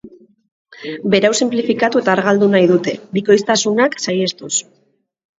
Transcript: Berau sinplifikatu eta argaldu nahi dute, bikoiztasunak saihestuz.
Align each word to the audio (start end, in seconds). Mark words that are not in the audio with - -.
Berau 1.15 1.29
sinplifikatu 1.39 2.01
eta 2.03 2.11
argaldu 2.13 2.47
nahi 2.53 2.69
dute, 2.71 2.93
bikoiztasunak 3.19 3.99
saihestuz. 4.07 4.51